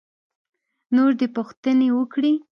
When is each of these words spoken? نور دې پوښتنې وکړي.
نور 0.95 1.11
دې 1.19 1.27
پوښتنې 1.35 1.87
وکړي. 1.97 2.33